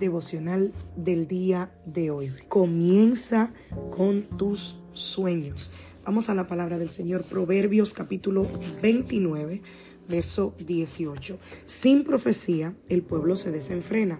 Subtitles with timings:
[0.00, 2.32] Devocional del día de hoy.
[2.48, 3.52] Comienza
[3.90, 5.70] con tus sueños.
[6.04, 8.46] Vamos a la palabra del Señor, Proverbios capítulo
[8.82, 9.62] 29,
[10.08, 11.38] verso 18.
[11.66, 14.18] Sin profecía el pueblo se desenfrena,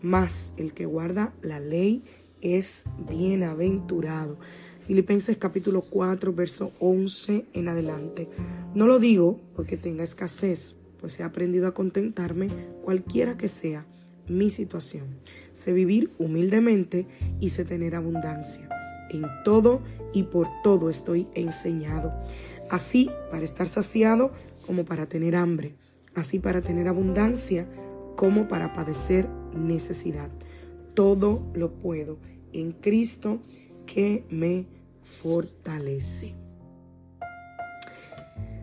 [0.00, 2.04] mas el que guarda la ley
[2.40, 4.38] es bienaventurado.
[4.86, 8.30] Filipenses capítulo 4, verso 11 en adelante.
[8.74, 12.48] No lo digo porque tenga escasez, pues he aprendido a contentarme
[12.84, 13.84] cualquiera que sea
[14.28, 15.18] mi situación.
[15.52, 17.06] Sé vivir humildemente
[17.40, 18.68] y sé tener abundancia.
[19.10, 19.82] En todo
[20.12, 22.12] y por todo estoy enseñado.
[22.70, 24.32] Así para estar saciado
[24.66, 25.74] como para tener hambre.
[26.14, 27.68] Así para tener abundancia
[28.16, 30.30] como para padecer necesidad.
[30.94, 32.18] Todo lo puedo
[32.52, 33.40] en Cristo
[33.84, 34.66] que me
[35.04, 36.34] fortalece.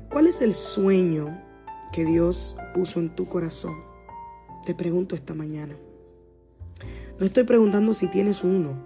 [0.09, 1.41] ¿Cuál es el sueño
[1.91, 3.92] que Dios puso en tu corazón?
[4.66, 5.75] Te pregunto esta mañana.
[7.19, 8.78] No estoy preguntando si tienes uno.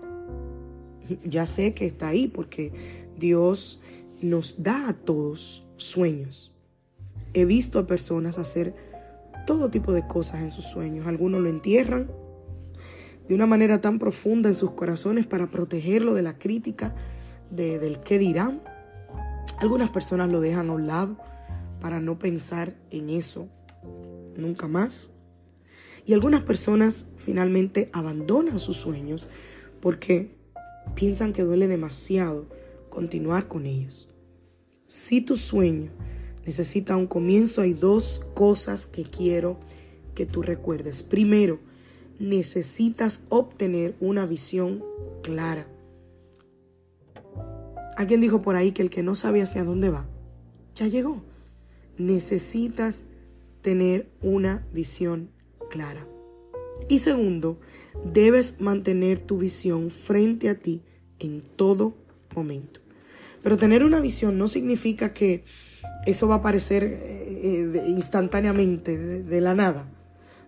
[1.23, 2.73] Ya sé que está ahí porque
[3.17, 3.79] Dios
[4.21, 6.51] nos da a todos sueños.
[7.33, 8.75] He visto a personas hacer
[9.45, 11.07] todo tipo de cosas en sus sueños.
[11.07, 12.11] Algunos lo entierran
[13.27, 16.95] de una manera tan profunda en sus corazones para protegerlo de la crítica,
[17.51, 18.61] de, del qué dirán.
[19.59, 21.17] Algunas personas lo dejan a un lado
[21.79, 23.47] para no pensar en eso
[24.35, 25.13] nunca más.
[26.07, 29.27] Y algunas personas finalmente abandonan sus sueños
[29.81, 30.31] porque
[30.95, 32.47] piensan que duele demasiado
[32.89, 34.09] continuar con ellos.
[34.87, 35.91] Si tu sueño
[36.45, 39.59] necesita un comienzo, hay dos cosas que quiero
[40.15, 41.03] que tú recuerdes.
[41.03, 41.59] Primero,
[42.19, 44.85] necesitas obtener una visión
[45.23, 45.67] clara.
[47.97, 50.07] Alguien dijo por ahí que el que no sabe hacia dónde va,
[50.73, 51.21] ya llegó.
[51.97, 53.07] Necesitas
[53.61, 55.35] tener una visión
[55.69, 56.07] clara.
[56.89, 57.59] Y segundo,
[58.13, 60.81] debes mantener tu visión frente a ti
[61.19, 61.95] en todo
[62.35, 62.79] momento.
[63.41, 65.43] Pero tener una visión no significa que
[66.05, 69.89] eso va a aparecer eh, eh, instantáneamente, de la nada.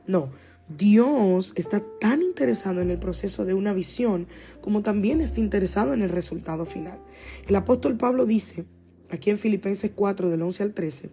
[0.08, 0.32] No,
[0.70, 4.28] Dios está tan interesado en el proceso de una visión
[4.62, 7.00] como también está interesado en el resultado final.
[7.48, 8.66] El apóstol Pablo dice,
[9.12, 11.10] aquí en Filipenses 4 del 11 al 13,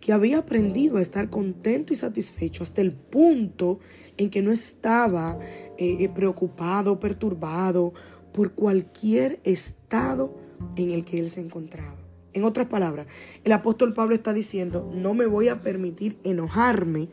[0.00, 3.80] que había aprendido a estar contento y satisfecho hasta el punto
[4.16, 5.38] en que no estaba
[5.78, 7.92] eh, preocupado, perturbado
[8.32, 10.36] por cualquier estado
[10.76, 11.96] en el que él se encontraba.
[12.32, 13.06] En otras palabras,
[13.44, 17.08] el apóstol Pablo está diciendo, no me voy a permitir enojarme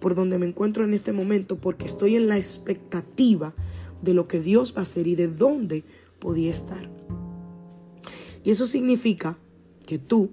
[0.00, 3.54] por donde me encuentro en este momento porque estoy en la expectativa
[4.00, 5.84] de lo que Dios va a hacer y de dónde
[6.18, 6.88] podía estar.
[8.44, 9.38] Y eso significa
[9.90, 10.30] que tú,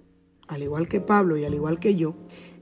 [0.48, 2.14] al igual que Pablo y al igual que yo,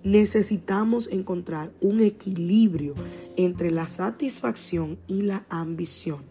[0.06, 2.96] necesitamos encontrar un equilibrio
[3.36, 6.24] entre la satisfacción y la ambición.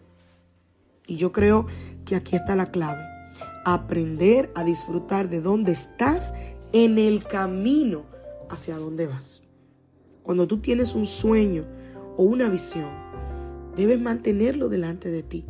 [1.05, 1.67] Y yo creo
[2.03, 3.03] que aquí está la clave.
[3.63, 6.33] Aprender a disfrutar de dónde estás
[6.73, 8.05] en el camino
[8.49, 9.43] hacia dónde vas.
[10.23, 11.63] Cuando tú tienes un sueño
[12.17, 12.89] o una visión,
[13.75, 15.45] debes mantenerlo delante de ti.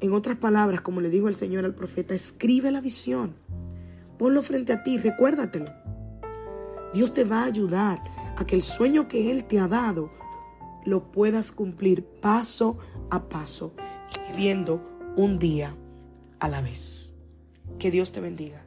[0.00, 3.45] En otras palabras, como le dijo el Señor al profeta, escribe la visión
[4.18, 5.72] Ponlo frente a ti, recuérdatelo.
[6.94, 8.02] Dios te va a ayudar
[8.36, 10.10] a que el sueño que Él te ha dado
[10.84, 12.78] lo puedas cumplir paso
[13.10, 13.74] a paso,
[14.30, 15.74] viviendo un día
[16.38, 17.16] a la vez.
[17.78, 18.62] Que Dios te bendiga.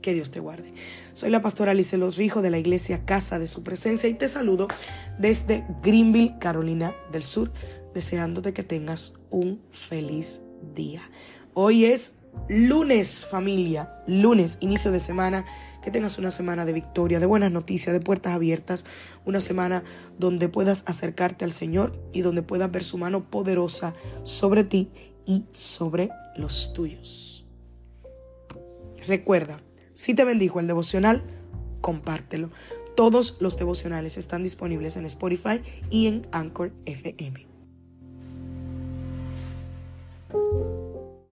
[0.00, 0.72] Que Dios te guarde.
[1.12, 4.28] Soy la pastora Alice Los Rijo de la iglesia Casa de Su Presencia y te
[4.28, 4.68] saludo
[5.18, 7.52] desde Greenville, Carolina del Sur,
[7.94, 10.40] deseándote que tengas un feliz
[10.74, 11.02] día.
[11.54, 12.14] Hoy es
[12.48, 15.44] lunes familia, lunes, inicio de semana,
[15.82, 18.86] que tengas una semana de victoria, de buenas noticias, de puertas abiertas,
[19.24, 19.82] una semana
[20.18, 24.90] donde puedas acercarte al Señor y donde puedas ver su mano poderosa sobre ti
[25.26, 27.46] y sobre los tuyos.
[29.06, 29.60] Recuerda,
[29.94, 31.22] si te bendijo el devocional,
[31.80, 32.50] compártelo.
[32.94, 37.51] Todos los devocionales están disponibles en Spotify y en Anchor FM.